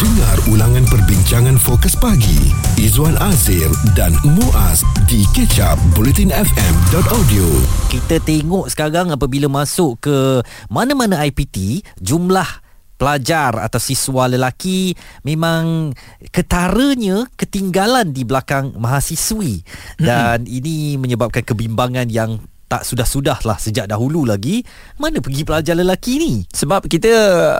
Dengar 0.00 0.40
ulangan 0.48 0.88
perbincangan 0.88 1.60
fokus 1.60 1.92
pagi. 1.92 2.48
Izwan 2.80 3.20
Azir 3.20 3.68
dan 3.92 4.16
Muaz 4.24 4.80
di 5.04 5.28
kecap 5.36 5.76
bulletinfm.audio 5.92 7.44
Kita 7.92 8.16
tengok 8.24 8.72
sekarang 8.72 9.12
apabila 9.12 9.52
masuk 9.52 10.00
ke 10.00 10.40
mana-mana 10.72 11.20
IPT, 11.28 11.84
jumlah 12.00 12.48
pelajar 12.96 13.60
atau 13.60 13.76
siswa 13.76 14.24
lelaki 14.24 14.96
memang 15.20 15.92
ketaranya 16.32 17.28
ketinggalan 17.36 18.16
di 18.16 18.24
belakang 18.24 18.72
mahasiswi. 18.80 19.60
Dan 20.00 20.48
ini 20.48 20.96
menyebabkan 20.96 21.44
kebimbangan 21.44 22.08
yang 22.08 22.40
tak 22.70 22.86
sudah-sudah 22.86 23.42
lah 23.42 23.58
sejak 23.58 23.90
dahulu 23.90 24.22
lagi 24.22 24.62
mana 24.94 25.18
pergi 25.18 25.42
pelajar 25.42 25.74
lelaki 25.74 26.22
ni 26.22 26.32
Sebab 26.46 26.86
kita 26.86 27.10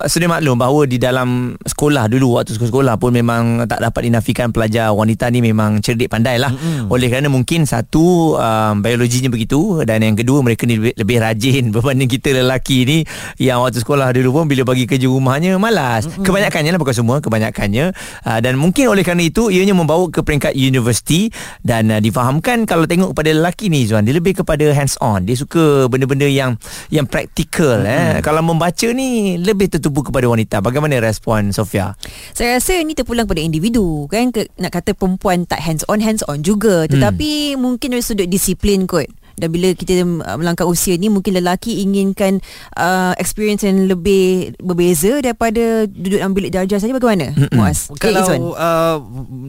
sedia 0.06 0.30
maklum 0.30 0.54
bahawa 0.54 0.86
di 0.86 1.02
dalam 1.02 1.58
sekolah 1.66 2.06
dulu 2.06 2.38
waktu 2.38 2.54
sekolah 2.54 2.94
pun 2.94 3.10
memang 3.10 3.66
tak 3.66 3.82
dapat 3.82 4.06
dinafikan 4.06 4.54
pelajar 4.54 4.94
wanita 4.94 5.26
ni 5.34 5.42
memang 5.42 5.82
cerdik 5.82 6.06
pandai 6.06 6.38
lah. 6.38 6.54
Mm-hmm. 6.54 6.94
Oleh 6.94 7.10
kerana 7.10 7.26
mungkin 7.26 7.66
satu 7.66 8.38
um, 8.38 8.84
biologinya 8.84 9.32
begitu 9.32 9.82
dan 9.82 10.06
yang 10.06 10.14
kedua 10.14 10.46
mereka 10.46 10.62
ni 10.68 10.78
lebih, 10.78 10.94
lebih 10.94 11.16
rajin 11.18 11.64
berbanding 11.74 12.06
kita 12.06 12.30
lelaki 12.30 12.86
ni 12.86 12.98
yang 13.42 13.66
waktu 13.66 13.82
sekolah 13.82 14.14
dulu 14.14 14.42
pun 14.42 14.44
bila 14.46 14.62
bagi 14.62 14.86
kerja 14.86 15.10
rumahnya 15.10 15.58
malas. 15.58 16.06
Mm-hmm. 16.06 16.22
Kebanyakannya 16.22 16.70
lah 16.76 16.80
bukan 16.80 16.94
semua, 16.94 17.16
kebanyakannya 17.18 17.90
uh, 18.30 18.38
dan 18.38 18.54
mungkin 18.54 18.94
oleh 18.94 19.02
kerana 19.02 19.26
itu 19.26 19.50
ianya 19.50 19.74
membawa 19.74 20.06
ke 20.12 20.22
peringkat 20.22 20.54
universiti 20.54 21.32
dan 21.66 21.90
uh, 21.90 21.98
difahamkan 21.98 22.62
kalau 22.68 22.86
tengok 22.86 23.16
kepada 23.16 23.34
lelaki 23.34 23.72
ni 23.72 23.88
Zuan 23.88 24.06
dia 24.06 24.14
lebih 24.14 24.44
kepada 24.44 24.70
hands 24.76 24.99
on. 25.00 25.24
Dia 25.24 25.36
suka 25.36 25.88
benda-benda 25.88 26.28
yang 26.28 26.54
yang 26.92 27.08
praktikal 27.08 27.82
mm-hmm. 27.82 28.16
eh. 28.16 28.22
Kalau 28.22 28.44
membaca 28.44 28.86
ni 28.92 29.40
lebih 29.40 29.72
tertupu 29.72 30.06
kepada 30.06 30.28
wanita. 30.28 30.60
Bagaimana 30.62 31.00
respon 31.00 31.50
Sofia? 31.50 31.96
Saya 32.36 32.60
rasa 32.60 32.78
ini 32.78 32.94
terpulang 32.94 33.26
pada 33.26 33.42
individu 33.42 34.06
kan 34.10 34.30
Ke, 34.34 34.46
nak 34.58 34.74
kata 34.74 34.92
perempuan 34.92 35.46
tak 35.48 35.62
hands 35.62 35.86
on 35.88 36.02
hands 36.02 36.26
on 36.26 36.42
juga 36.44 36.84
tetapi 36.90 37.54
hmm. 37.54 37.58
mungkin 37.58 37.88
dari 37.96 38.04
sudut 38.04 38.28
disiplin 38.28 38.84
kot 38.84 39.06
dan 39.40 39.48
bila 39.48 39.72
kita 39.72 40.04
uh, 40.04 40.36
melangkah 40.36 40.68
usia 40.68 40.94
ni 41.00 41.08
mungkin 41.08 41.40
lelaki 41.40 41.80
inginkan 41.80 42.44
uh, 42.76 43.16
experience 43.16 43.64
yang 43.64 43.88
lebih 43.88 44.52
berbeza 44.60 45.24
daripada 45.24 45.88
duduk 45.88 46.20
dalam 46.20 46.36
bilik 46.36 46.52
darjah 46.52 46.76
saja 46.76 46.92
bagaimana 46.92 47.32
Muaz? 47.56 47.88
Kalau 47.96 48.20
Izwan. 48.22 48.40
uh, 48.54 48.96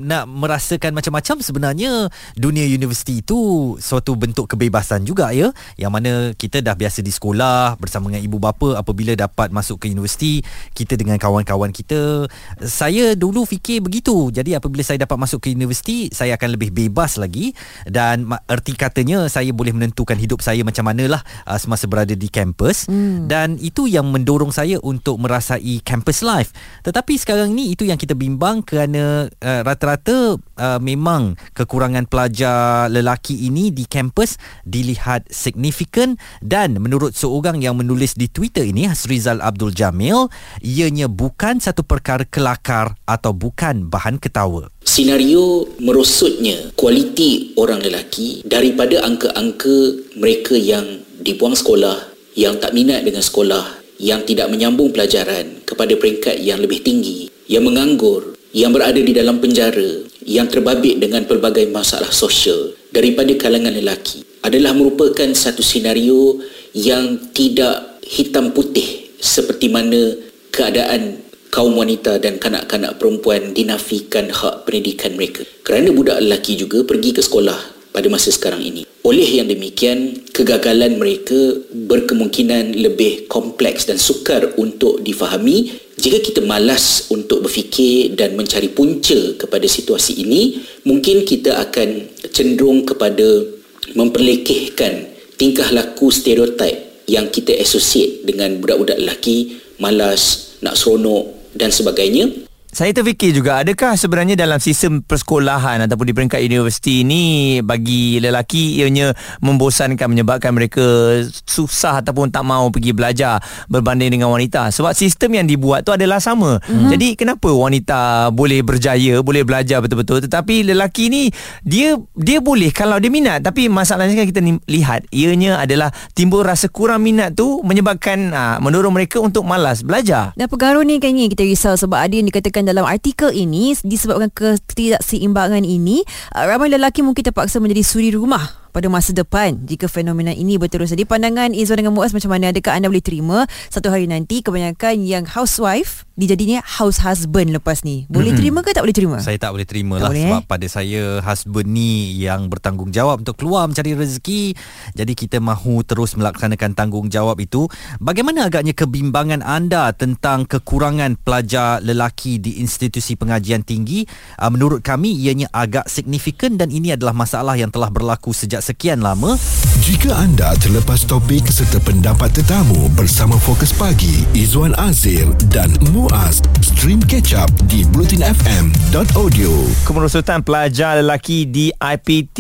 nak 0.08 0.24
merasakan 0.32 0.96
macam-macam 0.96 1.44
sebenarnya 1.44 2.08
dunia 2.40 2.64
universiti 2.64 3.20
itu 3.20 3.76
suatu 3.78 4.16
bentuk 4.16 4.48
kebebasan 4.48 5.04
juga 5.04 5.36
ya. 5.36 5.52
Yang 5.76 5.92
mana 5.92 6.12
kita 6.34 6.64
dah 6.64 6.74
biasa 6.74 7.04
di 7.04 7.12
sekolah 7.12 7.76
bersama 7.78 8.08
dengan 8.08 8.24
ibu 8.24 8.38
bapa 8.40 8.80
apabila 8.80 9.14
dapat 9.14 9.52
masuk 9.52 9.84
ke 9.84 9.92
universiti 9.92 10.40
kita 10.72 10.96
dengan 10.96 11.20
kawan-kawan 11.20 11.76
kita. 11.76 12.32
Saya 12.64 13.14
dulu 13.14 13.44
fikir 13.44 13.84
begitu. 13.84 14.32
Jadi 14.32 14.56
apabila 14.56 14.82
saya 14.82 15.04
dapat 15.04 15.18
masuk 15.20 15.44
ke 15.44 15.52
universiti 15.52 16.08
saya 16.14 16.40
akan 16.40 16.56
lebih 16.56 16.72
bebas 16.72 17.20
lagi. 17.20 17.52
Dan 17.84 18.30
erti 18.48 18.74
katanya 18.78 19.28
saya 19.28 19.52
boleh 19.52 19.76
menentukan 19.82 20.22
hidup 20.22 20.46
saya 20.46 20.62
macam 20.62 20.86
manalah 20.86 21.26
uh, 21.50 21.58
semasa 21.58 21.90
berada 21.90 22.14
di 22.14 22.30
kampus. 22.30 22.86
Hmm. 22.92 23.26
dan 23.32 23.56
itu 23.64 23.88
yang 23.88 24.12
mendorong 24.12 24.52
saya 24.52 24.76
untuk 24.84 25.16
merasai 25.18 25.80
campus 25.82 26.20
life. 26.22 26.52
Tetapi 26.84 27.16
sekarang 27.16 27.56
ni 27.56 27.72
itu 27.72 27.88
yang 27.88 27.96
kita 27.96 28.12
bimbang 28.14 28.60
kerana 28.62 29.32
uh, 29.32 29.62
rata-rata 29.64 30.36
uh, 30.36 30.80
memang 30.84 31.40
kekurangan 31.56 32.06
pelajar 32.12 32.92
lelaki 32.92 33.48
ini 33.48 33.72
di 33.72 33.88
kampus 33.88 34.36
dilihat 34.68 35.32
signifikan. 35.32 36.20
Dan 36.44 36.78
menurut 36.84 37.16
seorang 37.16 37.64
yang 37.64 37.80
menulis 37.80 38.20
di 38.20 38.28
Twitter 38.28 38.68
ini 38.68 38.92
Hasrizal 38.92 39.40
Abdul 39.40 39.72
Jamil 39.72 40.28
ianya 40.60 41.08
bukan 41.08 41.64
satu 41.64 41.88
perkara 41.88 42.28
kelakar 42.28 43.00
atau 43.08 43.32
bukan 43.32 43.88
bahan 43.88 44.20
ketawa. 44.20 44.68
Senario 44.82 45.72
merosotnya 45.80 46.74
kualiti 46.76 47.56
orang 47.56 47.80
lelaki 47.80 48.44
daripada 48.44 49.06
angka-angka 49.08 49.71
mereka 50.18 50.56
yang 50.58 51.04
dibuang 51.22 51.54
sekolah, 51.54 51.98
yang 52.34 52.58
tak 52.58 52.74
minat 52.74 53.06
dengan 53.06 53.22
sekolah, 53.22 53.82
yang 54.02 54.26
tidak 54.26 54.50
menyambung 54.50 54.90
pelajaran 54.90 55.62
kepada 55.68 55.94
peringkat 55.94 56.42
yang 56.42 56.58
lebih 56.58 56.82
tinggi, 56.82 57.30
yang 57.46 57.68
menganggur, 57.68 58.34
yang 58.52 58.74
berada 58.74 58.98
di 58.98 59.14
dalam 59.14 59.38
penjara, 59.38 60.02
yang 60.26 60.50
terbabit 60.50 60.98
dengan 61.02 61.24
pelbagai 61.30 61.70
masalah 61.70 62.10
sosial 62.10 62.74
daripada 62.90 63.32
kalangan 63.38 63.74
lelaki 63.74 64.26
adalah 64.42 64.74
merupakan 64.74 65.30
satu 65.32 65.62
senario 65.62 66.42
yang 66.74 67.32
tidak 67.32 68.02
hitam 68.02 68.52
putih 68.52 69.14
seperti 69.22 69.70
mana 69.70 70.18
keadaan 70.50 71.22
kaum 71.52 71.76
wanita 71.76 72.18
dan 72.18 72.40
kanak-kanak 72.40 72.98
perempuan 72.98 73.52
dinafikan 73.52 74.32
hak 74.32 74.66
pendidikan 74.66 75.14
mereka. 75.14 75.44
Kerana 75.62 75.92
budak 75.92 76.24
lelaki 76.24 76.58
juga 76.58 76.82
pergi 76.88 77.12
ke 77.12 77.22
sekolah 77.22 77.81
pada 77.92 78.08
masa 78.08 78.32
sekarang 78.32 78.64
ini. 78.64 78.88
Oleh 79.04 79.28
yang 79.28 79.52
demikian, 79.52 80.28
kegagalan 80.32 80.96
mereka 80.96 81.60
berkemungkinan 81.72 82.76
lebih 82.76 83.28
kompleks 83.28 83.88
dan 83.88 84.00
sukar 84.00 84.56
untuk 84.56 85.04
difahami 85.04 85.72
jika 86.02 86.18
kita 86.18 86.42
malas 86.42 87.14
untuk 87.14 87.46
berfikir 87.46 88.18
dan 88.18 88.34
mencari 88.34 88.74
punca 88.74 89.38
kepada 89.38 89.68
situasi 89.70 90.18
ini, 90.26 90.58
mungkin 90.82 91.30
kita 91.30 91.62
akan 91.70 92.10
cenderung 92.34 92.90
kepada 92.90 93.46
memperlekehkan 93.94 95.14
tingkah 95.38 95.70
laku 95.70 96.10
stereotip 96.10 97.06
yang 97.06 97.30
kita 97.30 97.54
associate 97.58 98.26
dengan 98.26 98.58
budak-budak 98.58 98.98
lelaki 98.98 99.62
malas, 99.78 100.58
nak 100.62 100.78
seronok 100.78 101.54
dan 101.58 101.74
sebagainya 101.74 102.51
Saya 102.72 102.96
terfikir 102.96 103.36
juga 103.36 103.60
adakah 103.60 104.00
sebenarnya 104.00 104.40
dalam 104.40 104.56
sistem 104.56 105.04
persekolahan 105.04 105.84
ataupun 105.84 106.08
di 106.08 106.16
peringkat 106.16 106.40
universiti 106.40 107.04
ini 107.04 107.60
bagi 107.60 108.16
lelaki 108.24 108.80
ianya 108.80 109.12
membosankan 109.44 110.08
menyebabkan 110.08 110.56
mereka 110.56 111.20
susah 111.44 112.00
ataupun 112.00 112.32
tak 112.32 112.48
mau 112.48 112.72
pergi 112.72 112.96
belajar 112.96 113.44
berbanding 113.68 114.16
dengan 114.16 114.32
wanita 114.32 114.72
sebab 114.72 114.96
sistem 114.96 115.44
yang 115.44 115.52
dibuat 115.52 115.84
tu 115.84 115.92
adalah 115.92 116.24
sama. 116.24 116.64
Mm-hmm. 116.64 116.90
Jadi 116.96 117.08
kenapa 117.20 117.52
wanita 117.52 118.32
boleh 118.32 118.64
berjaya, 118.64 119.20
boleh 119.20 119.44
belajar 119.44 119.84
betul-betul 119.84 120.24
tetapi 120.24 120.64
lelaki 120.72 121.12
ni 121.12 121.28
dia 121.68 122.00
dia 122.16 122.40
boleh 122.40 122.72
kalau 122.72 123.04
dia 123.04 123.12
minat 123.12 123.44
tapi 123.44 123.68
masalahnya 123.68 124.16
kan 124.16 124.32
kita 124.32 124.40
ni, 124.40 124.56
lihat 124.72 125.12
ianya 125.12 125.60
adalah 125.60 125.92
timbul 126.16 126.40
rasa 126.40 126.72
kurang 126.72 127.04
minat 127.04 127.36
tu 127.36 127.60
menyebabkan 127.68 128.32
aa, 128.32 128.64
mendorong 128.64 128.96
mereka 128.96 129.20
untuk 129.20 129.44
malas 129.44 129.84
belajar. 129.84 130.32
Dan 130.40 130.48
pengaruh 130.48 130.88
ni 130.88 131.04
kan 131.04 131.12
ni 131.12 131.28
kita 131.28 131.44
risau 131.44 131.76
sebab 131.76 132.00
ada 132.00 132.16
yang 132.16 132.32
dikatakan 132.32 132.61
dalam 132.68 132.86
artikel 132.86 133.34
ini 133.34 133.74
disebabkan 133.82 134.30
ketidakseimbangan 134.32 135.66
ini 135.66 136.06
uh, 136.38 136.46
ramai 136.46 136.70
lelaki 136.70 137.02
mungkin 137.02 137.26
terpaksa 137.26 137.58
menjadi 137.58 137.84
suri 137.84 138.10
rumah 138.14 138.61
pada 138.72 138.88
masa 138.88 139.12
depan 139.12 139.60
jika 139.68 139.92
fenomena 139.92 140.32
ini 140.32 140.56
berterus. 140.56 140.96
Jadi 140.96 141.04
pandangan 141.04 141.52
Izwan 141.52 141.84
dengan 141.84 141.94
Muaz 141.94 142.16
macam 142.16 142.32
mana? 142.32 142.50
Adakah 142.56 142.80
anda 142.80 142.88
boleh 142.88 143.04
terima 143.04 143.46
satu 143.68 143.92
hari 143.92 144.08
nanti 144.08 144.40
kebanyakan 144.40 145.04
yang 145.04 145.28
housewife 145.28 146.08
dijadinya 146.16 146.64
house 146.64 147.04
husband 147.04 147.52
lepas 147.52 147.84
ni? 147.84 148.08
Boleh 148.08 148.32
terima 148.32 148.64
ke 148.64 148.72
tak 148.72 148.88
boleh 148.88 148.96
terima? 148.96 149.18
Saya 149.20 149.36
tak 149.36 149.52
boleh 149.52 149.68
terima 149.68 150.00
Tak 150.00 150.04
lah 150.08 150.12
boleh, 150.16 150.24
sebab 150.24 150.42
eh? 150.42 150.48
pada 150.48 150.68
saya 150.72 151.02
husband 151.20 151.68
ni 151.68 152.16
yang 152.24 152.48
bertanggungjawab 152.48 153.28
untuk 153.28 153.36
keluar 153.36 153.68
mencari 153.68 153.92
rezeki. 153.92 154.56
Jadi 154.96 155.14
kita 155.18 155.44
mahu 155.44 155.84
terus 155.84 156.16
melaksanakan 156.16 156.72
tanggungjawab 156.78 157.36
itu. 157.44 157.68
Bagaimana 158.00 158.48
agaknya 158.48 158.72
kebimbangan 158.72 159.44
anda 159.44 159.92
tentang 159.92 160.48
kekurangan 160.48 161.20
pelajar 161.20 161.84
lelaki 161.84 162.38
di 162.38 162.62
institusi 162.62 163.18
pengajian 163.20 163.66
tinggi? 163.66 164.06
Uh, 164.38 164.54
menurut 164.54 164.86
kami 164.86 165.12
ianya 165.18 165.50
agak 165.52 165.90
signifikan 165.90 166.56
dan 166.56 166.70
ini 166.70 166.94
adalah 166.94 167.18
masalah 167.18 167.58
yang 167.58 167.74
telah 167.74 167.90
berlaku 167.90 168.32
sejak 168.32 168.61
sekian 168.62 169.02
lama. 169.02 169.36
Jika 169.82 170.14
anda 170.14 170.54
terlepas 170.62 171.04
topik 171.10 171.50
serta 171.50 171.82
pendapat 171.82 172.30
tetamu 172.38 172.86
bersama 172.94 173.34
Fokus 173.42 173.74
Pagi 173.74 174.22
Izwan 174.38 174.78
Azir 174.78 175.26
dan 175.50 175.74
Muaz 175.90 176.46
stream 176.62 177.02
catch 177.02 177.34
up 177.34 177.50
di 177.66 177.82
bulletinfm.audio 177.90 179.50
kemerosotan 179.82 180.46
pelajar 180.46 181.02
lelaki 181.02 181.50
di 181.50 181.74
IPT 181.74 182.40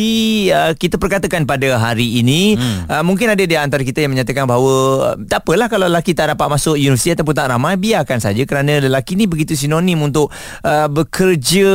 uh, 0.54 0.72
kita 0.78 1.02
perkatakan 1.02 1.50
pada 1.50 1.82
hari 1.82 2.22
ini 2.22 2.54
hmm. 2.54 2.86
uh, 2.86 3.02
mungkin 3.02 3.34
ada 3.34 3.42
di 3.42 3.58
antara 3.58 3.82
kita 3.82 4.06
yang 4.06 4.14
menyatakan 4.14 4.46
bahawa 4.46 4.74
uh, 5.14 5.14
tak 5.26 5.42
apalah 5.42 5.66
kalau 5.66 5.90
lelaki 5.90 6.14
tak 6.14 6.30
dapat 6.38 6.46
masuk 6.46 6.78
universiti 6.78 7.18
ataupun 7.18 7.34
tak 7.34 7.50
ramai 7.50 7.74
biarkan 7.82 8.22
saja 8.22 8.46
kerana 8.46 8.78
lelaki 8.78 9.18
ni 9.18 9.26
begitu 9.26 9.58
sinonim 9.58 9.98
untuk 10.06 10.30
uh, 10.62 10.86
bekerja 10.86 11.72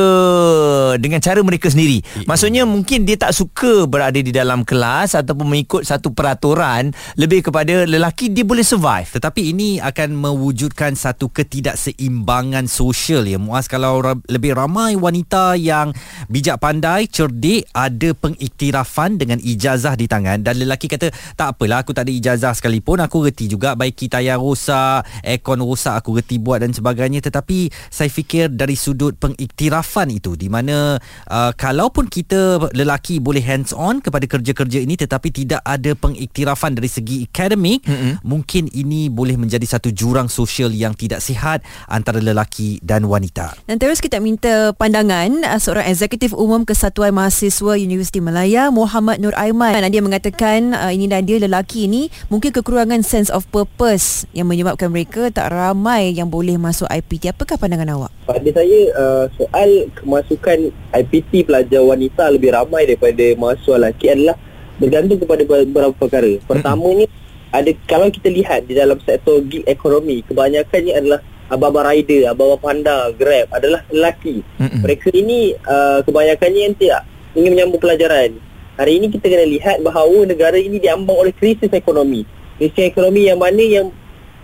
dengan 1.03 1.19
cara 1.19 1.43
mereka 1.43 1.67
sendiri 1.67 2.07
maksudnya 2.31 2.63
mungkin 2.63 3.03
dia 3.03 3.19
tak 3.19 3.35
suka 3.35 3.91
berada 3.91 4.21
di 4.23 4.31
dalam 4.37 4.69
kelas 4.69 5.17
ataupun 5.17 5.49
mengikut 5.49 5.89
satu 5.89 6.13
peraturan 6.13 6.93
lebih 7.17 7.49
kepada 7.49 7.89
lelaki 7.89 8.29
dia 8.29 8.45
boleh 8.45 8.61
survive. 8.61 9.09
Tetapi 9.09 9.57
ini 9.57 9.81
akan 9.81 10.13
mewujudkan 10.13 10.93
satu 10.93 11.33
ketidakseimbangan 11.33 12.69
sosial. 12.69 13.25
Ya 13.25 13.41
Muaz 13.41 13.65
kalau 13.65 14.05
ra- 14.05 14.21
lebih 14.29 14.53
ramai 14.53 14.93
wanita 14.93 15.57
yang 15.57 15.97
bijak 16.29 16.61
pandai 16.61 17.09
cerdik 17.09 17.65
ada 17.73 18.13
pengiktirafan 18.13 19.17
dengan 19.17 19.41
ijazah 19.41 19.97
di 19.97 20.05
tangan. 20.05 20.45
Dan 20.45 20.61
lelaki 20.61 20.93
kata 20.93 21.09
tak 21.33 21.57
apalah 21.57 21.81
aku 21.81 21.97
tak 21.97 22.05
ada 22.05 22.13
ijazah 22.13 22.53
sekalipun 22.53 23.01
aku 23.01 23.25
reti 23.25 23.49
juga 23.49 23.73
baiki 23.73 24.13
tayar 24.13 24.37
rosak 24.37 25.09
aircon 25.25 25.65
rosak 25.65 25.97
aku 25.97 26.21
reti 26.21 26.37
buat 26.37 26.61
dan 26.61 26.77
sebagainya. 26.77 27.25
Tetapi 27.25 27.73
saya 27.89 28.13
fikir 28.13 28.53
dari 28.53 28.77
sudut 28.77 29.17
pengiktirafan 29.17 30.13
itu 30.13 30.37
di 30.37 30.53
mana 30.53 31.01
uh, 31.31 31.53
kalaupun 31.57 32.11
kita 32.11 32.69
lelaki 32.75 33.23
boleh 33.23 33.41
hands 33.41 33.71
on 33.71 34.03
kepada 34.03 34.26
kerja-kerja 34.27 34.79
ini 34.83 34.95
tetapi 34.95 35.33
tidak 35.33 35.63
ada 35.63 35.95
pengiktirafan 35.95 36.77
dari 36.77 36.91
segi 36.91 37.27
akademik 37.27 37.87
mm-hmm. 37.87 38.13
mungkin 38.27 38.69
ini 38.75 39.09
boleh 39.09 39.39
menjadi 39.41 39.65
satu 39.65 39.91
jurang 39.91 40.29
sosial 40.29 40.71
yang 40.75 40.93
tidak 40.93 41.25
sihat 41.25 41.63
antara 41.87 42.19
lelaki 42.19 42.79
dan 42.83 43.07
wanita. 43.07 43.57
Dan 43.65 43.79
terus 43.81 44.03
kita 44.03 44.19
minta 44.21 44.75
pandangan 44.75 45.43
uh, 45.47 45.61
seorang 45.61 45.87
eksekutif 45.89 46.35
umum 46.35 46.67
Kesatuan 46.67 47.15
Mahasiswa 47.15 47.79
Universiti 47.79 48.19
Malaya 48.21 48.69
Muhammad 48.69 49.23
Nur 49.23 49.35
Aiman. 49.39 49.77
Dan 49.77 49.89
dia 49.93 50.03
mengatakan 50.03 50.75
uh, 50.75 50.91
ini 50.91 51.07
dan 51.07 51.25
dia 51.25 51.39
lelaki 51.39 51.87
ini 51.87 52.09
mungkin 52.29 52.51
kekurangan 52.51 53.01
sense 53.07 53.31
of 53.31 53.47
purpose 53.55 54.27
yang 54.35 54.51
menyebabkan 54.51 54.91
mereka 54.91 55.31
tak 55.31 55.53
ramai 55.55 56.13
yang 56.13 56.29
boleh 56.29 56.59
masuk 56.59 56.91
IPT. 56.91 57.31
Apakah 57.31 57.57
pandangan 57.57 57.89
awak? 57.95 58.11
Pada 58.27 58.49
saya 58.51 58.81
uh, 58.99 59.25
soal 59.39 59.91
kemasukan 59.95 60.75
IPT 60.97 61.47
pelajar 61.47 61.83
wanita 61.85 62.33
lebih 62.33 62.57
ramai 62.57 62.89
daripada 62.89 63.25
mahasiswa 63.39 63.77
lelaki 63.79 64.07
adalah 64.17 64.37
bergantung 64.81 65.19
kepada 65.21 65.43
beberapa 65.45 65.95
perkara. 65.97 66.33
Pertamanya 66.45 67.07
ada 67.53 67.71
kalau 67.87 68.09
kita 68.11 68.29
lihat 68.29 68.69
di 68.69 68.75
dalam 68.77 68.99
sektor 69.05 69.41
gig 69.47 69.65
ekonomi 69.65 70.21
kebanyakannya 70.27 70.93
adalah 70.93 71.21
abang-abang 71.47 71.87
rider, 71.95 72.29
abang-abang 72.29 72.61
panda, 72.61 73.15
grab 73.15 73.47
adalah 73.55 73.81
lelaki. 73.89 74.43
Mm-mm. 74.59 74.83
Mereka 74.83 75.09
ini 75.15 75.55
uh, 75.65 76.03
kebanyakannya 76.03 76.61
yang 76.73 76.75
tidak 76.77 77.03
ingin 77.37 77.51
menyambung 77.55 77.81
pelajaran. 77.81 78.37
Hari 78.77 78.93
ini 79.01 79.07
kita 79.09 79.33
kena 79.33 79.47
lihat 79.49 79.81
bahawa 79.81 80.29
negara 80.29 80.59
ini 80.61 80.77
diambang 80.77 81.17
oleh 81.17 81.33
krisis 81.33 81.73
ekonomi. 81.73 82.29
Krisis 82.61 82.93
ekonomi 82.93 83.31
yang 83.31 83.41
mana 83.41 83.63
yang 83.63 83.89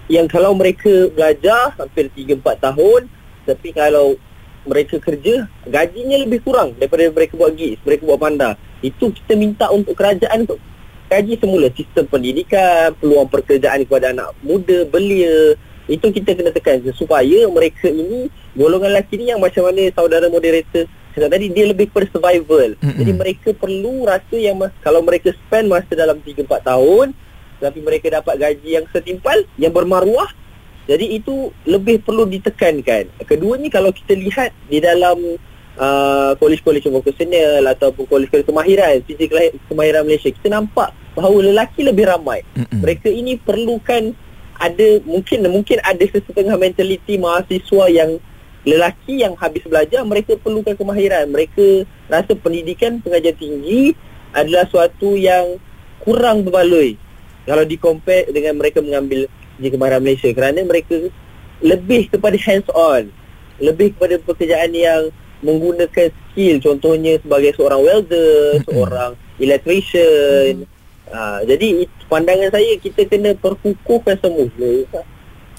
yang 0.09 0.27
kalau 0.29 0.57
mereka 0.57 1.09
belajar 1.13 1.77
hampir 1.77 2.09
3 2.13 2.41
4 2.41 2.65
tahun 2.65 3.01
tapi 3.45 3.69
kalau 3.75 4.17
mereka 4.63 5.03
kerja 5.03 5.51
gajinya 5.67 6.23
lebih 6.23 6.43
kurang 6.47 6.75
daripada 6.79 7.11
mereka 7.11 7.35
buat 7.35 7.55
gigs, 7.59 7.83
mereka 7.83 8.03
buat 8.07 8.21
panda. 8.23 8.55
Itu 8.82 9.14
kita 9.14 9.38
minta 9.38 9.70
untuk 9.70 9.94
kerajaan 9.94 10.44
untuk 10.44 10.58
kaji 11.08 11.38
semula 11.38 11.69
sistem 11.73 12.05
pendidikan, 12.08 12.93
peluang 12.99 13.29
pekerjaan 13.31 13.87
kepada 13.87 14.11
anak 14.11 14.34
muda, 14.43 14.84
belia. 14.90 15.55
Itu 15.87 16.11
kita 16.11 16.34
kena 16.34 16.50
tekan 16.55 16.82
supaya 16.94 17.46
mereka 17.50 17.90
ini 17.90 18.31
golongan 18.58 18.94
lelaki 18.94 19.19
ni 19.19 19.31
yang 19.31 19.43
macam 19.43 19.67
mana 19.67 19.90
saudara 19.94 20.31
moderator 20.31 20.87
cakap 21.12 21.29
tadi 21.29 21.52
dia 21.52 21.69
lebih 21.69 21.93
kepada 21.93 22.08
survival. 22.08 22.75
Mm-mm. 22.81 22.99
Jadi 23.02 23.12
mereka 23.12 23.49
perlu 23.52 24.08
rasa 24.08 24.37
yang 24.38 24.56
kalau 24.81 25.05
mereka 25.05 25.34
spend 25.37 25.69
masa 25.69 25.93
dalam 25.93 26.19
3 26.23 26.49
4 26.49 26.49
tahun 26.64 27.06
tapi 27.62 27.79
mereka 27.79 28.11
dapat 28.11 28.43
gaji 28.43 28.75
yang 28.75 28.87
setimpal, 28.90 29.38
yang 29.55 29.70
bermaruah 29.70 30.26
jadi 30.90 31.06
itu 31.23 31.55
lebih 31.62 32.02
perlu 32.02 32.26
ditekankan. 32.26 33.06
Keduanya 33.23 33.70
kalau 33.70 33.94
kita 33.94 34.19
lihat 34.19 34.50
di 34.67 34.82
dalam 34.82 35.38
uh, 35.79 36.33
kolej-kolej 36.37 36.85
vocational 36.89 37.63
ataupun 37.73 38.05
kolej-kolej 38.09 38.45
kemahiran, 38.45 39.01
sisi 39.07 39.25
kela- 39.29 39.55
kemahiran 39.69 40.03
Malaysia, 40.05 40.33
kita 40.33 40.49
nampak 40.53 40.93
bahawa 41.17 41.39
lelaki 41.45 41.85
lebih 41.85 42.09
ramai. 42.09 42.41
Mm-mm. 42.57 42.81
Mereka 42.81 43.09
ini 43.09 43.37
perlukan 43.41 44.17
ada 44.57 44.89
mungkin 45.05 45.43
mungkin 45.51 45.79
ada 45.83 46.05
sesetengah 46.07 46.55
mentaliti 46.55 47.19
mahasiswa 47.19 47.85
yang 47.91 48.21
lelaki 48.63 49.27
yang 49.27 49.35
habis 49.35 49.67
belajar 49.67 50.07
mereka 50.07 50.39
perlukan 50.39 50.79
kemahiran. 50.79 51.29
Mereka 51.29 51.85
rasa 52.09 52.33
pendidikan 52.39 53.03
pengajian 53.03 53.37
tinggi 53.37 53.93
adalah 54.33 54.65
suatu 54.71 55.19
yang 55.19 55.61
kurang 56.03 56.43
berbaloi 56.43 56.99
kalau 57.45 57.65
di 57.67 57.77
compare 57.79 58.31
dengan 58.31 58.59
mereka 58.59 58.83
mengambil 58.83 59.27
di 59.59 59.69
kemahiran 59.71 60.03
Malaysia 60.03 60.31
kerana 60.35 60.63
mereka 60.65 61.11
lebih 61.63 62.11
kepada 62.11 62.35
hands 62.43 62.67
on 62.75 63.11
lebih 63.63 63.95
kepada 63.95 64.19
pekerjaan 64.19 64.73
yang 64.75 65.15
menggunakan 65.43 66.09
skill 66.11 66.56
contohnya 66.62 67.19
sebagai 67.19 67.53
seorang 67.59 67.81
welder 67.83 68.62
seorang 68.67 69.11
electrician 69.43 70.65
ha, 71.11 71.43
jadi 71.44 71.87
it- 71.87 72.03
pandangan 72.09 72.50
saya 72.55 72.79
kita 72.79 73.05
kena 73.11 73.35
perkukuhkan 73.37 74.17
semula 74.23 74.87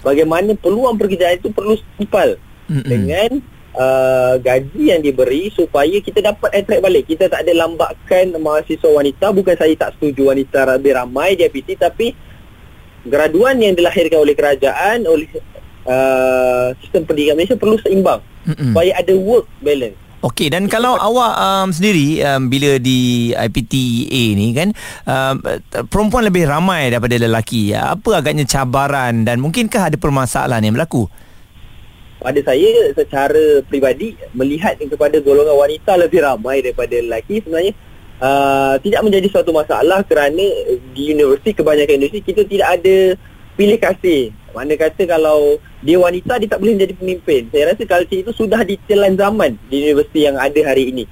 bagaimana 0.03 0.55
peluang 0.59 0.95
pekerjaan 0.99 1.39
itu 1.39 1.51
perlu 1.51 1.75
setimpal 1.79 2.35
Mm-mm. 2.67 2.87
dengan 2.87 3.29
uh, 3.77 4.35
gaji 4.39 4.93
yang 4.93 5.01
diberi 5.01 5.49
supaya 5.53 5.97
kita 5.99 6.23
dapat 6.23 6.49
attract 6.53 6.83
balik. 6.83 7.03
Kita 7.09 7.27
tak 7.29 7.45
ada 7.45 7.53
lambatkan 7.53 8.33
mahasiswa 8.37 8.89
wanita. 8.89 9.33
Bukan 9.33 9.55
saya 9.57 9.73
tak 9.75 9.97
setuju 9.97 10.31
wanita 10.31 10.77
lebih 10.77 10.93
ramai 10.95 11.35
di 11.35 11.47
IPT 11.47 11.79
tapi 11.79 12.13
graduan 13.03 13.59
yang 13.59 13.75
dilahirkan 13.75 14.19
oleh 14.23 14.35
kerajaan 14.37 15.03
oleh 15.03 15.27
uh, 15.87 16.75
sistem 16.83 17.07
pendidikan 17.07 17.35
Malaysia 17.39 17.57
perlu 17.59 17.77
seimbang 17.81 18.21
Mm-mm. 18.47 18.71
supaya 18.71 18.91
ada 18.99 19.13
work 19.15 19.47
balance. 19.63 19.99
Okey 20.23 20.47
dan 20.47 20.71
kalau 20.71 20.95
awak 20.95 21.35
um, 21.35 21.67
sendiri 21.75 22.23
um, 22.23 22.47
bila 22.47 22.79
di 22.79 23.31
IPTA 23.35 24.23
ni 24.39 24.55
kan 24.55 24.71
um, 25.03 25.35
perempuan 25.91 26.23
lebih 26.23 26.47
ramai 26.47 26.87
daripada 26.95 27.19
lelaki 27.19 27.75
apa 27.75 28.23
agaknya 28.23 28.47
cabaran 28.47 29.27
dan 29.27 29.43
mungkinkah 29.43 29.91
ada 29.91 29.99
permasalahan 29.99 30.63
yang 30.63 30.79
berlaku 30.79 31.11
Pada 32.23 32.39
saya 32.39 32.95
secara 32.95 33.59
peribadi 33.67 34.15
melihat 34.31 34.79
kepada 34.79 35.19
golongan 35.19 35.59
wanita 35.59 35.99
lebih 35.99 36.23
ramai 36.23 36.63
daripada 36.63 36.95
lelaki 37.03 37.43
sebenarnya 37.43 37.75
uh, 38.23 38.79
tidak 38.79 39.03
menjadi 39.03 39.27
suatu 39.27 39.51
masalah 39.51 40.07
kerana 40.07 40.45
di 40.95 41.03
universiti 41.11 41.51
kebanyakan 41.51 41.99
universiti 41.99 42.31
kita 42.31 42.47
tidak 42.47 42.67
ada 42.79 42.97
pilih 43.59 43.75
kasih. 43.75 44.31
Mana 44.53 44.77
kata 44.77 45.09
kalau 45.09 45.57
dia 45.81 45.97
wanita 45.97 46.37
dia 46.37 46.45
tak 46.45 46.61
boleh 46.61 46.77
menjadi 46.77 46.93
pemimpin. 46.93 47.49
Saya 47.49 47.73
rasa 47.73 47.83
culture 47.89 48.21
itu 48.21 48.31
sudah 48.37 48.61
ditelan 48.61 49.17
zaman 49.17 49.57
di 49.67 49.89
universiti 49.89 50.29
yang 50.29 50.37
ada 50.37 50.61
hari 50.61 50.93
ini. 50.93 51.03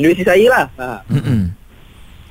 Universiti 0.00 0.24
saya 0.24 0.46
lah. 0.48 0.66
Ha. 0.80 0.88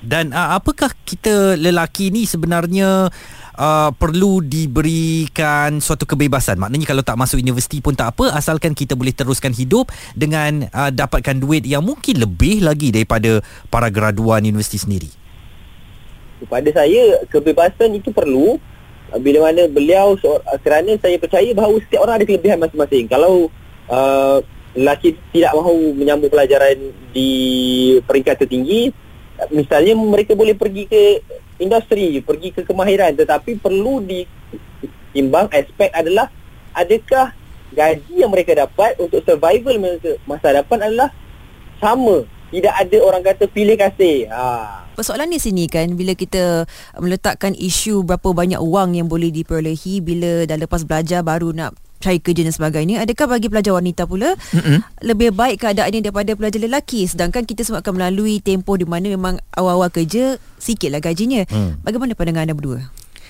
Dan 0.07 0.31
uh, 0.31 0.57
apakah 0.57 0.93
kita 1.05 1.57
lelaki 1.57 2.09
ni 2.15 2.23
sebenarnya 2.23 3.11
uh, 3.59 3.89
perlu 3.91 4.39
diberikan 4.39 5.77
suatu 5.83 6.07
kebebasan? 6.07 6.55
Maknanya 6.57 6.87
kalau 6.87 7.03
tak 7.03 7.19
masuk 7.19 7.41
universiti 7.41 7.83
pun 7.83 7.91
tak 7.91 8.15
apa 8.15 8.33
asalkan 8.33 8.71
kita 8.71 8.95
boleh 8.95 9.11
teruskan 9.11 9.51
hidup 9.51 9.91
dengan 10.15 10.69
uh, 10.71 10.89
dapatkan 10.93 11.37
duit 11.43 11.67
yang 11.67 11.83
mungkin 11.83 12.23
lebih 12.23 12.63
lagi 12.63 12.95
daripada 12.95 13.43
para 13.67 13.91
graduan 13.91 14.47
universiti 14.47 14.79
sendiri. 14.79 15.09
Kepada 16.37 16.69
saya 16.71 17.25
kebebasan 17.27 17.97
itu 17.97 18.13
perlu 18.13 18.61
bila 19.15 19.47
mana 19.47 19.71
beliau 19.71 20.19
uh, 20.19 20.59
kerana 20.59 20.99
saya 20.99 21.15
percaya 21.15 21.47
bahawa 21.55 21.79
setiap 21.79 22.03
orang 22.03 22.15
ada 22.19 22.25
kelebihan 22.27 22.59
masing-masing. 22.59 23.07
Kalau 23.07 23.47
uh, 23.87 24.43
lelaki 24.75 25.15
tidak 25.31 25.55
mahu 25.55 25.95
menyambung 25.95 26.29
pelajaran 26.29 26.91
di 27.15 27.31
peringkat 28.03 28.43
tertinggi, 28.43 28.91
misalnya 29.49 29.95
mereka 29.95 30.35
boleh 30.35 30.53
pergi 30.53 30.83
ke 30.85 31.23
industri, 31.57 32.19
pergi 32.21 32.53
ke 32.53 32.61
kemahiran 32.67 33.15
tetapi 33.17 33.57
perlu 33.57 34.03
ditimbang 34.03 35.49
aspek 35.49 35.89
adalah 35.95 36.29
adakah 36.75 37.33
gaji 37.73 38.13
yang 38.23 38.31
mereka 38.31 38.53
dapat 38.55 38.95
untuk 39.01 39.23
survival 39.25 39.75
masa 40.29 40.61
depan 40.61 40.79
adalah 40.83 41.09
sama. 41.81 42.23
Tidak 42.47 42.73
ada 42.73 42.97
orang 43.03 43.21
kata 43.27 43.45
pilih 43.51 43.75
kasih. 43.75 44.31
Ha. 44.31 44.87
Persoalan 44.95 45.29
di 45.29 45.37
sini 45.37 45.67
kan 45.67 45.93
bila 45.93 46.15
kita 46.15 46.65
meletakkan 46.97 47.53
isu 47.53 48.01
berapa 48.01 48.33
banyak 48.33 48.57
wang 48.63 48.97
yang 48.97 49.05
boleh 49.05 49.29
diperolehi 49.29 50.01
bila 50.01 50.47
dah 50.47 50.57
lepas 50.57 50.87
belajar 50.87 51.21
baru 51.21 51.53
nak 51.53 51.75
cari 51.97 52.21
kerja 52.21 52.45
dan 52.45 52.53
sebagainya 52.53 53.01
adakah 53.01 53.25
bagi 53.25 53.49
pelajar 53.49 53.73
wanita 53.73 54.05
pula 54.05 54.37
Mm-mm. 54.53 54.85
lebih 55.01 55.33
baik 55.33 55.65
keadaan 55.65 55.97
ini 55.97 56.05
daripada 56.05 56.37
pelajar 56.37 56.61
lelaki 56.61 57.09
sedangkan 57.09 57.41
kita 57.41 57.65
semua 57.65 57.81
akan 57.81 57.97
melalui 57.97 58.37
tempoh 58.37 58.77
di 58.77 58.85
mana 58.85 59.09
memang 59.09 59.41
awal-awal 59.57 59.89
kerja 59.89 60.37
sikitlah 60.61 61.01
gajinya 61.01 61.41
Hmm. 61.49 61.81
bagaimana 61.81 62.13
pandangan 62.13 62.45
anda 62.45 62.53
berdua 62.53 62.85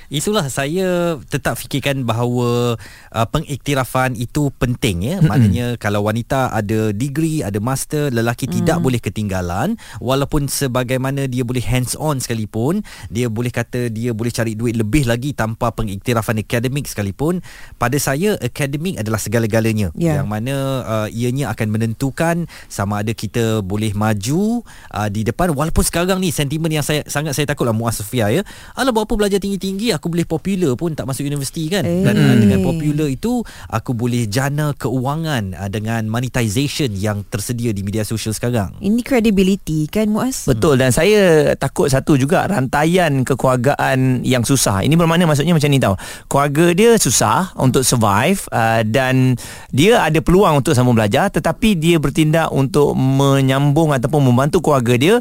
Itulah 0.07 0.47
saya 0.47 1.19
tetap 1.27 1.59
fikirkan 1.59 2.07
bahawa 2.07 2.79
uh, 3.11 3.27
pengiktirafan 3.27 4.15
itu 4.15 4.47
penting 4.55 5.03
ya. 5.03 5.17
Maknanya 5.19 5.75
kalau 5.75 6.07
wanita 6.07 6.47
ada 6.55 6.95
degree, 6.95 7.43
ada 7.43 7.59
master, 7.59 8.15
lelaki 8.15 8.47
tidak 8.47 8.79
boleh 8.79 9.03
ketinggalan 9.03 9.75
walaupun 9.99 10.47
sebagaimana 10.47 11.27
dia 11.27 11.43
boleh 11.43 11.59
hands 11.59 11.99
on 11.99 12.23
sekalipun, 12.23 12.87
dia 13.11 13.27
boleh 13.27 13.51
kata 13.51 13.91
dia 13.91 14.15
boleh 14.15 14.31
cari 14.31 14.55
duit 14.55 14.79
lebih 14.79 15.03
lagi 15.11 15.35
tanpa 15.35 15.75
pengiktirafan 15.75 16.39
akademik 16.39 16.87
sekalipun. 16.87 17.43
Pada 17.75 17.99
saya 17.99 18.39
akademik 18.39 19.03
adalah 19.03 19.19
segala-galanya 19.19 19.91
Ya. 19.97 20.21
yang 20.21 20.29
mana 20.31 20.55
uh, 20.87 21.07
ianya 21.11 21.51
akan 21.51 21.67
menentukan 21.67 22.47
sama 22.71 23.03
ada 23.03 23.11
kita 23.11 23.59
boleh 23.59 23.91
maju 23.91 24.63
uh, 24.93 25.09
di 25.11 25.27
depan 25.27 25.51
walaupun 25.51 25.83
sekarang 25.83 26.21
ni 26.23 26.31
sentimen 26.31 26.69
yang 26.71 26.85
saya 26.85 27.03
sangat 27.11 27.35
saya 27.35 27.49
takutlah 27.49 27.75
Muaz 27.75 27.99
Sofia 27.99 28.31
ya. 28.31 28.47
Alah 28.71 28.95
buat 28.95 29.09
apa 29.09 29.19
belajar 29.19 29.41
tinggi-tinggi 29.43 29.96
aku 29.97 30.13
boleh 30.13 30.23
popular 30.23 30.77
pun 30.77 30.93
tak 30.93 31.09
masuk 31.09 31.25
universiti 31.25 31.67
kan 31.67 31.83
Eh. 31.83 32.05
dan 32.05 32.15
uh, 32.15 32.35
dengan 32.37 32.61
popular 32.61 33.09
itu 33.09 33.41
aku 33.67 33.97
boleh 33.97 34.29
jana 34.29 34.71
keuangan 34.77 35.57
uh, 35.57 35.69
dengan 35.69 36.05
monetization 36.05 36.93
yang 36.93 37.25
tersedia 37.27 37.73
di 37.73 37.81
media 37.81 38.05
sosial 38.05 38.31
sekarang 38.31 38.77
Ini 38.77 39.01
credibility 39.01 39.89
kan 39.89 40.07
Muaz? 40.07 40.45
Betul 40.45 40.77
dan 40.77 40.93
saya 40.93 41.53
takut 41.57 41.89
satu 41.89 42.13
juga 42.15 42.45
rantaian 42.45 43.25
kekeluargaan 43.25 44.21
yang 44.21 44.45
susah. 44.45 44.85
Ini 44.85 44.93
bermakna 44.93 45.25
maksudnya 45.25 45.57
macam 45.57 45.69
ni 45.71 45.81
tau. 45.81 45.95
Keluarga 46.29 46.65
dia 46.77 46.91
susah 46.99 47.57
untuk 47.57 47.81
survive 47.81 48.45
uh, 48.53 48.85
dan 48.85 49.33
dia 49.73 50.03
ada 50.03 50.19
peluang 50.21 50.61
untuk 50.61 50.77
sambung 50.77 50.93
belajar 50.93 51.33
tetapi 51.33 51.73
dia 51.79 51.97
bertindak 51.97 52.53
untuk 52.53 52.93
menyambung 52.93 53.95
ataupun 53.95 54.21
membantu 54.21 54.61
keluarga 54.61 54.93
dia 54.99 55.15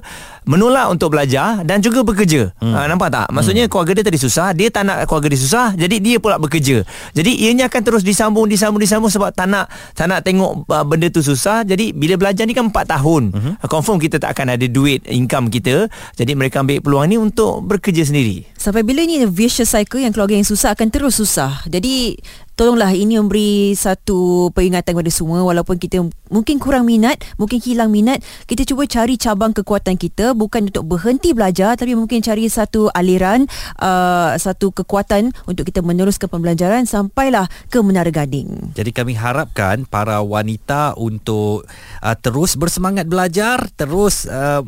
menolak 0.47 0.87
untuk 0.95 1.13
belajar 1.13 1.67
dan 1.67 1.83
juga 1.83 2.07
bekerja. 2.07 2.55
Hmm. 2.63 2.73
Uh, 2.73 2.87
nampak 2.87 3.11
tak? 3.11 3.27
Maksudnya 3.35 3.67
hmm. 3.67 3.71
keluarga 3.71 3.93
dia 3.99 4.05
tadi 4.07 4.19
susah, 4.23 4.55
dia 4.55 4.71
tak 4.71 4.87
nak 4.87 5.05
keluarga 5.11 5.29
dia 5.35 5.41
susah, 5.43 5.67
jadi 5.75 5.97
dia 5.99 6.17
pula 6.23 6.39
bekerja. 6.39 6.87
Jadi 7.13 7.35
ianya 7.43 7.67
akan 7.67 7.83
terus 7.83 8.07
disambung 8.07 8.47
disambung 8.47 8.79
disambung 8.79 9.11
sebab 9.11 9.35
tak 9.35 9.51
nak 9.51 9.67
tak 9.93 10.07
nak 10.07 10.23
tengok 10.23 10.65
uh, 10.71 10.87
benda 10.87 11.11
tu 11.11 11.21
susah. 11.21 11.67
Jadi 11.67 11.91
bila 11.91 12.15
belajar 12.15 12.47
ni 12.47 12.55
kan 12.55 12.71
4 12.71 12.95
tahun. 12.97 13.23
Uh-huh. 13.35 13.55
Confirm 13.67 13.99
kita 13.99 14.23
tak 14.23 14.39
akan 14.39 14.55
ada 14.55 14.67
duit 14.71 15.03
income 15.11 15.51
kita. 15.51 15.91
Jadi 16.15 16.33
mereka 16.39 16.63
ambil 16.63 16.79
peluang 16.79 17.11
ni 17.11 17.19
untuk 17.19 17.67
bekerja 17.67 18.07
sendiri. 18.07 18.47
Sampai 18.55 18.87
bila 18.87 19.03
ni 19.03 19.27
vicious 19.27 19.75
cycle 19.75 20.07
yang 20.07 20.15
keluarga 20.15 20.39
yang 20.39 20.47
susah 20.47 20.79
akan 20.79 20.89
terus 20.95 21.19
susah. 21.19 21.67
Jadi 21.67 22.15
tolonglah 22.57 22.97
ini 22.97 23.21
memberi 23.21 23.77
satu 23.77 24.49
peringatan 24.51 24.97
kepada 24.97 25.13
semua. 25.13 25.45
Walaupun 25.45 25.77
kita 25.77 26.01
mungkin 26.33 26.57
kurang 26.57 26.89
minat, 26.89 27.21
mungkin 27.37 27.61
hilang 27.61 27.93
minat, 27.93 28.25
kita 28.49 28.65
cuba 28.65 28.89
cari 28.89 29.21
cabang 29.21 29.53
kekuatan 29.53 30.01
kita. 30.01 30.33
Bukan 30.33 30.73
untuk 30.73 30.89
berhenti 30.89 31.37
belajar 31.37 31.77
tapi 31.77 31.93
mungkin 31.93 32.25
cari 32.25 32.49
satu 32.49 32.89
aliran 32.97 33.45
uh, 33.79 34.33
satu 34.41 34.73
kekuatan 34.73 35.37
untuk 35.45 35.69
kita 35.69 35.85
meneruskan 35.85 36.33
pembelajaran 36.33 36.89
sampailah 36.89 37.47
ke 37.69 37.79
Menara 37.85 38.09
Gading. 38.09 38.73
Jadi 38.73 38.91
kami 38.91 39.13
harapkan 39.13 39.85
para 39.85 40.25
wanita 40.25 40.97
untuk 40.97 41.69
uh, 42.01 42.17
terus 42.17 42.57
bersemangat 42.57 43.05
belajar, 43.05 43.69
terus 43.77 44.25
uh, 44.25 44.65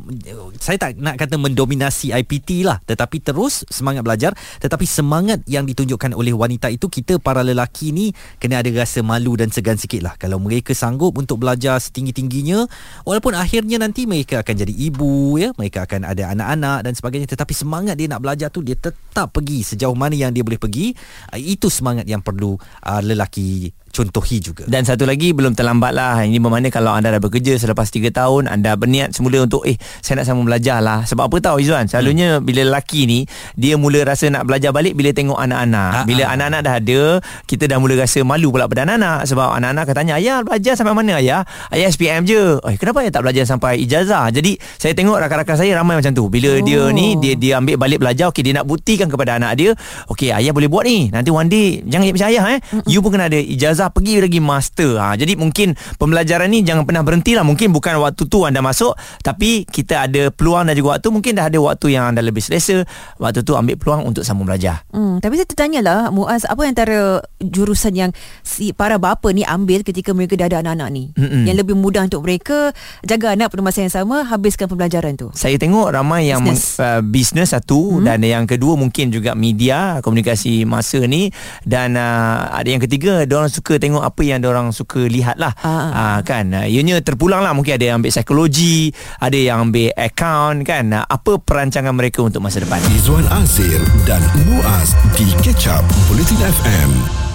saya 0.60 0.76
tak 0.76 1.00
nak 1.00 1.16
kata 1.16 1.40
mendominasi 1.40 2.12
IPT 2.12 2.68
lah, 2.68 2.84
tetapi 2.84 3.24
terus 3.24 3.64
semangat 3.72 4.04
belajar, 4.04 4.36
tetapi 4.60 4.84
semangat 4.84 5.40
yang 5.48 5.64
ditunjukkan 5.64 6.12
oleh 6.12 6.36
wanita 6.36 6.68
itu 6.68 6.92
kita 6.92 7.16
para 7.16 7.40
lelaki 7.40 7.77
ni 7.94 8.10
kena 8.42 8.60
ada 8.60 8.70
rasa 8.74 9.00
malu 9.00 9.38
dan 9.38 9.48
segan 9.54 9.78
sikit 9.78 10.02
lah 10.02 10.14
kalau 10.18 10.42
mereka 10.42 10.74
sanggup 10.74 11.14
untuk 11.16 11.40
belajar 11.40 11.78
setinggi-tingginya 11.78 12.66
walaupun 13.06 13.38
akhirnya 13.38 13.78
nanti 13.78 14.04
mereka 14.04 14.42
akan 14.42 14.54
jadi 14.54 14.74
ibu 14.74 15.38
ya, 15.38 15.54
mereka 15.54 15.86
akan 15.86 16.06
ada 16.06 16.34
anak-anak 16.34 16.78
dan 16.84 16.92
sebagainya 16.98 17.28
tetapi 17.30 17.54
semangat 17.54 17.94
dia 17.94 18.10
nak 18.10 18.20
belajar 18.22 18.48
tu 18.50 18.60
dia 18.60 18.74
tetap 18.74 19.30
pergi 19.30 19.62
sejauh 19.62 19.94
mana 19.94 20.18
yang 20.18 20.34
dia 20.34 20.42
boleh 20.42 20.58
pergi, 20.58 20.92
itu 21.38 21.66
semangat 21.70 22.04
yang 22.04 22.20
perlu 22.20 22.58
uh, 22.58 23.02
lelaki 23.02 23.70
contohi 23.90 24.38
juga. 24.38 24.68
Dan 24.68 24.84
satu 24.84 25.08
lagi 25.08 25.32
belum 25.32 25.56
terlambat 25.56 25.92
lah. 25.96 26.22
Ini 26.22 26.38
bermakna 26.38 26.68
kalau 26.70 26.94
anda 26.98 27.14
dah 27.14 27.22
bekerja 27.22 27.54
selepas 27.58 27.86
3 27.92 28.10
tahun 28.10 28.50
Anda 28.50 28.74
berniat 28.74 29.14
semula 29.14 29.44
untuk 29.44 29.62
Eh 29.68 29.78
saya 30.00 30.22
nak 30.22 30.26
sambung 30.26 30.46
belajar 30.50 30.82
lah. 30.82 31.04
Sebab 31.06 31.30
apa 31.30 31.36
tahu 31.38 31.62
Izzuan? 31.62 31.86
Selalunya 31.86 32.38
hmm. 32.38 32.44
bila 32.44 32.60
lelaki 32.66 33.04
ni 33.04 33.28
Dia 33.54 33.78
mula 33.78 34.02
rasa 34.02 34.26
nak 34.32 34.48
belajar 34.48 34.74
balik 34.74 34.96
Bila 34.96 35.14
tengok 35.14 35.38
anak-anak. 35.38 35.92
Ha, 35.92 36.00
Bila 36.08 36.22
ha. 36.26 36.34
anak-anak 36.34 36.60
dah 36.64 36.74
ada 36.78 37.00
Kita 37.44 37.64
dah 37.70 37.78
mula 37.78 37.94
rasa 37.98 38.20
malu 38.22 38.48
pula 38.50 38.66
pada 38.66 38.88
anak-anak. 38.88 39.28
Sebab 39.28 39.48
anak-anak 39.60 39.82
akan 39.86 39.96
tanya 39.96 40.14
Ayah 40.18 40.38
belajar 40.42 40.74
sampai 40.74 40.94
mana 40.96 41.20
ayah? 41.20 41.42
Ayah 41.70 41.86
SPM 41.92 42.24
je. 42.24 42.58
Eh 42.64 42.76
kenapa 42.80 43.04
ayah 43.04 43.12
tak 43.12 43.22
belajar 43.22 43.44
sampai 43.44 43.82
ijazah? 43.84 44.30
Jadi 44.32 44.58
saya 44.80 44.92
tengok 44.96 45.18
rakan-rakan 45.20 45.56
saya 45.58 45.72
ramai 45.78 45.98
macam 45.98 46.12
tu. 46.14 46.26
Bila 46.26 46.58
oh. 46.58 46.64
dia 46.64 46.82
ni 46.90 47.14
Dia 47.20 47.34
dia 47.36 47.52
ambil 47.60 47.76
balik 47.76 47.98
belajar 48.02 48.30
Okay 48.32 48.42
dia 48.42 48.56
nak 48.56 48.66
buktikan 48.66 49.06
kepada 49.10 49.36
anak 49.36 49.52
dia 49.58 49.70
Okay 50.10 50.32
ayah 50.32 50.52
boleh 50.54 50.70
buat 50.70 50.84
ni. 50.88 51.12
Nanti 51.12 51.30
one 51.30 51.50
day 51.50 51.84
Jangan 51.84 52.10
macam 52.10 52.28
ayah 52.30 52.44
eh. 52.56 52.60
You 52.88 53.00
pun 53.04 53.14
kena 53.14 53.28
ada 53.28 53.38
ijazah 53.38 53.87
Pergi 53.92 54.22
lagi 54.22 54.40
master 54.40 54.90
ha, 54.98 55.14
Jadi 55.14 55.34
mungkin 55.38 55.74
Pembelajaran 55.96 56.48
ni 56.48 56.62
Jangan 56.64 56.84
pernah 56.84 57.02
berhenti 57.04 57.34
lah 57.34 57.44
Mungkin 57.44 57.72
bukan 57.72 57.98
waktu 58.00 58.28
tu 58.28 58.44
anda 58.44 58.60
masuk 58.60 58.94
Tapi 59.20 59.66
kita 59.68 60.08
ada 60.08 60.30
peluang 60.32 60.68
dan 60.68 60.74
juga 60.76 60.98
waktu 60.98 61.08
Mungkin 61.12 61.32
dah 61.38 61.46
ada 61.50 61.58
waktu 61.58 61.96
yang 61.96 62.14
anda 62.14 62.22
lebih 62.22 62.40
selesa 62.40 62.84
Waktu 63.18 63.42
tu 63.42 63.56
ambil 63.56 63.76
peluang 63.76 64.06
Untuk 64.08 64.22
sambung 64.24 64.48
belajar 64.48 64.80
Hmm, 64.88 65.20
tapi 65.20 65.36
saya 65.36 65.48
tertanya 65.48 65.80
lah 65.84 66.00
Muaz 66.08 66.48
apa 66.48 66.64
antara 66.64 67.20
jurusan 67.38 67.92
yang 67.92 68.10
si 68.40 68.72
para 68.72 68.96
bapa 68.96 69.28
ni 69.34 69.44
ambil 69.44 69.84
ketika 69.84 70.16
mereka 70.16 70.34
dah 70.40 70.48
ada 70.48 70.58
anak-anak 70.64 70.88
ni 70.88 71.04
Mm-mm. 71.12 71.44
yang 71.44 71.56
lebih 71.60 71.76
mudah 71.76 72.08
untuk 72.08 72.24
mereka 72.24 72.72
jaga 73.04 73.36
anak 73.36 73.52
pada 73.52 73.60
masa 73.60 73.84
yang 73.84 73.92
sama 73.92 74.24
habiskan 74.24 74.64
pembelajaran 74.64 75.12
tu. 75.14 75.28
Saya 75.36 75.60
tengok 75.60 75.92
ramai 75.92 76.32
yang 76.32 76.40
Business. 76.40 76.80
uh, 76.80 77.04
bisnes 77.04 77.52
satu 77.52 78.00
hmm. 78.00 78.04
dan 78.08 78.18
yang 78.24 78.44
kedua 78.48 78.80
mungkin 78.80 79.12
juga 79.12 79.36
media 79.36 80.00
komunikasi 80.00 80.64
masa 80.64 81.04
ni 81.04 81.28
dan 81.68 81.94
uh, 82.00 82.48
ada 82.48 82.68
yang 82.68 82.80
ketiga 82.80 83.28
orang 83.28 83.52
suka 83.52 83.67
tengok 83.76 84.00
apa 84.00 84.20
yang 84.24 84.40
orang 84.48 84.72
suka 84.72 85.04
lihat 85.04 85.36
lah 85.36 85.52
Ah. 85.60 86.16
uh, 86.16 86.18
kan? 86.24 86.48
Uh, 86.48 86.64
ianya 86.64 87.04
terpulang 87.04 87.44
lah 87.44 87.52
mungkin 87.52 87.76
ada 87.76 87.84
yang 87.84 88.00
ambil 88.00 88.08
psikologi 88.08 88.88
ada 89.20 89.36
yang 89.36 89.68
ambil 89.68 89.92
account 89.92 90.64
kan? 90.64 90.88
Apa 91.04 91.36
perancangan 91.36 91.92
mereka 91.92 92.24
untuk 92.24 92.40
masa 92.40 92.64
depan? 92.64 92.80
Izwan 92.96 93.28
Azir 93.28 93.84
dan 94.08 94.24
Muaz 94.48 94.96
di 95.20 95.28
Catch 95.44 95.68
Up 95.68 95.84
Bulletin 96.08 96.40
FM. 96.40 97.27